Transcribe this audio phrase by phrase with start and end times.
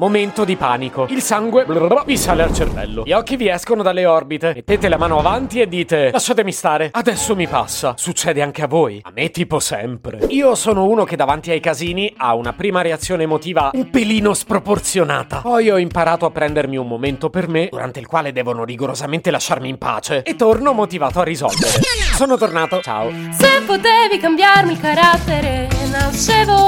[0.00, 1.06] Momento di panico.
[1.08, 1.66] Il sangue
[2.06, 3.02] vi sale al cervello.
[3.04, 4.52] Gli occhi vi escono dalle orbite.
[4.54, 7.94] Mettete la mano avanti e dite: Lasciatemi stare, adesso mi passa.
[7.96, 9.00] Succede anche a voi.
[9.02, 10.20] A me tipo sempre.
[10.28, 15.40] Io sono uno che davanti ai casini ha una prima reazione emotiva un pelino sproporzionata.
[15.40, 19.68] Poi ho imparato a prendermi un momento per me, durante il quale devono rigorosamente lasciarmi
[19.68, 20.22] in pace.
[20.22, 21.80] E torno motivato a risolvere.
[22.14, 22.80] Sono tornato.
[22.82, 23.10] Ciao.
[23.32, 26.67] Se potevi cambiarmi il carattere, nascevo.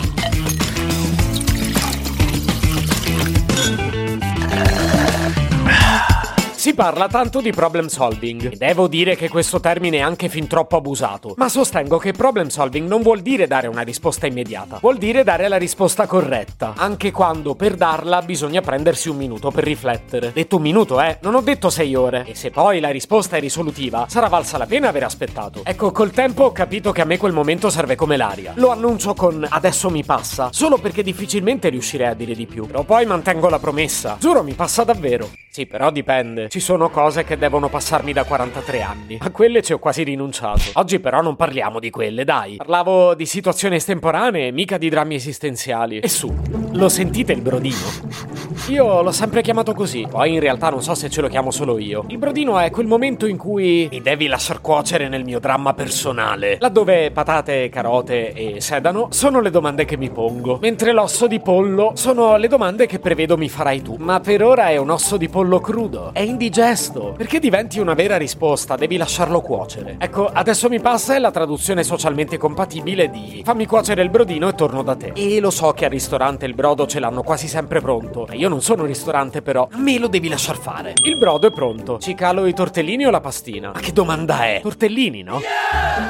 [6.71, 8.53] Si parla tanto di problem solving.
[8.53, 11.33] E devo dire che questo termine è anche fin troppo abusato.
[11.35, 14.77] Ma sostengo che problem solving non vuol dire dare una risposta immediata.
[14.79, 16.73] Vuol dire dare la risposta corretta.
[16.77, 20.31] Anche quando per darla bisogna prendersi un minuto per riflettere.
[20.31, 21.17] Detto un minuto, eh?
[21.23, 22.23] Non ho detto sei ore.
[22.25, 25.63] E se poi la risposta è risolutiva, sarà valsa la pena aver aspettato.
[25.65, 28.53] Ecco, col tempo ho capito che a me quel momento serve come l'aria.
[28.55, 30.47] Lo annuncio con adesso mi passa.
[30.53, 32.65] Solo perché difficilmente riuscirei a dire di più.
[32.65, 34.15] Però poi mantengo la promessa.
[34.17, 35.29] Giuro, mi passa davvero.
[35.53, 36.47] Sì, però dipende.
[36.47, 39.17] Ci sono cose che devono passarmi da 43 anni.
[39.19, 40.61] A quelle ci ho quasi rinunciato.
[40.75, 42.55] Oggi però non parliamo di quelle, dai.
[42.55, 45.99] Parlavo di situazioni estemporanee, mica di drammi esistenziali.
[45.99, 46.33] E su,
[46.71, 48.30] lo sentite il brodino?
[48.67, 51.77] Io l'ho sempre chiamato così, poi in realtà non so se ce lo chiamo solo
[51.77, 52.05] io.
[52.07, 56.57] Il brodino è quel momento in cui mi devi lasciar cuocere nel mio dramma personale,
[56.59, 61.91] laddove patate, carote e sedano sono le domande che mi pongo, mentre l'osso di pollo
[61.95, 63.95] sono le domande che prevedo mi farai tu.
[63.99, 67.13] Ma per ora è un osso di pollo crudo, è indigesto.
[67.17, 69.95] Perché diventi una vera risposta, devi lasciarlo cuocere.
[69.99, 74.83] Ecco, adesso mi passa la traduzione socialmente compatibile di fammi cuocere il brodino e torno
[74.83, 75.11] da te.
[75.15, 78.49] E lo so che al ristorante il brodo ce l'hanno quasi sempre pronto, ma io
[78.49, 80.93] non sono un ristorante però, a me lo devi lasciar fare.
[81.03, 83.69] Il brodo è pronto, ci calo i tortellini o la pastina?
[83.71, 84.61] Ma che domanda è?
[84.63, 85.39] Tortellini, no?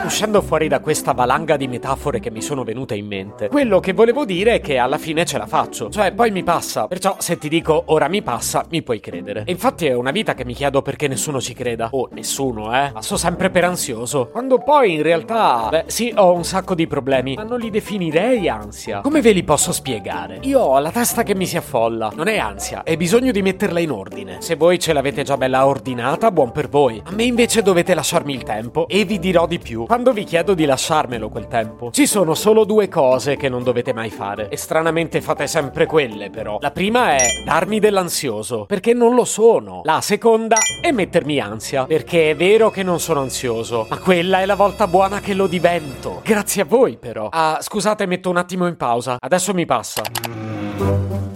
[0.05, 3.91] Uscendo fuori da questa valanga di metafore che mi sono venute in mente, quello che
[3.91, 7.37] volevo dire è che alla fine ce la faccio, cioè poi mi passa, perciò se
[7.37, 9.43] ti dico ora mi passa, mi puoi credere.
[9.45, 11.89] E infatti è una vita che mi chiedo perché nessuno ci creda.
[11.91, 12.91] Oh, nessuno, eh?
[12.93, 14.29] Passo sempre per ansioso.
[14.29, 18.47] Quando poi in realtà, beh, sì, ho un sacco di problemi, ma non li definirei
[18.47, 19.01] ansia.
[19.01, 20.39] Come ve li posso spiegare?
[20.43, 22.09] Io ho la testa che mi si affolla.
[22.21, 24.37] Non è ansia, è bisogno di metterla in ordine.
[24.41, 27.01] Se voi ce l'avete già bella ordinata, buon per voi.
[27.03, 29.87] A me invece dovete lasciarmi il tempo e vi dirò di più.
[29.87, 33.91] Quando vi chiedo di lasciarmelo quel tempo, ci sono solo due cose che non dovete
[33.91, 34.49] mai fare.
[34.49, 36.59] E stranamente fate sempre quelle, però.
[36.61, 39.81] La prima è darmi dell'ansioso, perché non lo sono.
[39.83, 44.45] La seconda è mettermi ansia, perché è vero che non sono ansioso, ma quella è
[44.45, 46.21] la volta buona che lo divento.
[46.23, 47.29] Grazie a voi, però.
[47.31, 49.17] Ah, scusate, metto un attimo in pausa.
[49.19, 50.03] Adesso mi passa.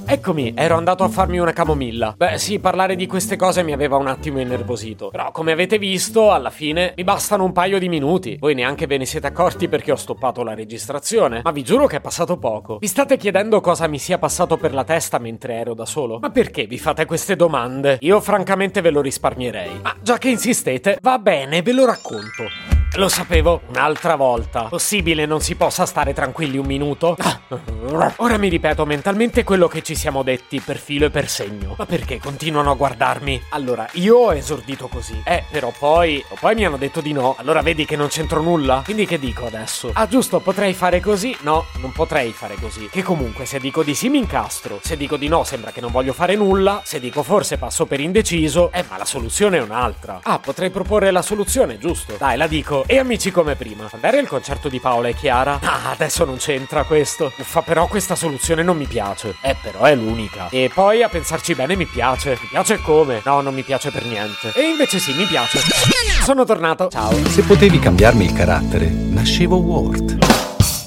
[0.07, 2.13] Eccomi, ero andato a farmi una camomilla.
[2.15, 5.09] Beh, sì, parlare di queste cose mi aveva un attimo innervosito.
[5.09, 8.37] Però, come avete visto, alla fine mi bastano un paio di minuti.
[8.39, 11.41] Voi neanche ve ne siete accorti perché ho stoppato la registrazione.
[11.43, 12.77] Ma vi giuro che è passato poco.
[12.77, 16.19] Vi state chiedendo cosa mi sia passato per la testa mentre ero da solo?
[16.19, 17.97] Ma perché vi fate queste domande?
[18.01, 19.79] Io francamente ve lo risparmierei.
[19.81, 22.74] Ma già che insistete, va bene, ve lo racconto.
[22.97, 24.63] Lo sapevo, un'altra volta.
[24.69, 27.17] Possibile non si possa stare tranquilli un minuto?
[28.17, 31.75] Ora mi ripeto mentalmente quello che ci siamo detti per filo e per segno.
[31.77, 33.43] Ma perché continuano a guardarmi?
[33.49, 35.21] Allora, io ho esordito così.
[35.25, 36.23] Eh, però poi.
[36.39, 37.35] Poi mi hanno detto di no.
[37.37, 38.81] Allora vedi che non c'entro nulla?
[38.85, 39.91] Quindi che dico adesso?
[39.93, 41.35] Ah, giusto, potrei fare così?
[41.41, 42.87] No, non potrei fare così.
[42.89, 44.79] Che comunque, se dico di sì mi incastro.
[44.81, 46.81] Se dico di no, sembra che non voglio fare nulla.
[46.85, 48.71] Se dico forse passo per indeciso.
[48.71, 50.21] Eh, ma la soluzione è un'altra.
[50.23, 52.15] Ah, potrei proporre la soluzione, giusto?
[52.17, 52.83] Dai, la dico.
[52.87, 53.89] E amici come prima.
[53.91, 55.59] Andare al concerto di Paola e Chiara?
[55.59, 57.33] Ah, adesso non c'entra questo.
[57.35, 59.35] Uffa, però questa soluzione non mi piace.
[59.41, 60.49] Eh, però è l'unica.
[60.49, 62.37] E poi a pensarci bene mi piace.
[62.39, 63.21] Mi piace come?
[63.25, 64.51] No, non mi piace per niente.
[64.53, 65.59] E invece sì, mi piace.
[66.21, 66.89] Sono tornato.
[66.89, 67.11] Ciao.
[67.27, 70.17] Se potevi cambiarmi il carattere, nascevo Ward.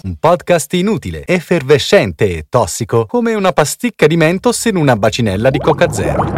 [0.05, 5.59] Un podcast inutile, effervescente e tossico, come una pasticca di mentos in una bacinella di
[5.59, 6.38] Coca Zero.